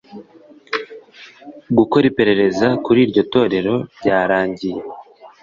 [1.77, 4.81] gukora iperereza kuri iryotorero byarangiye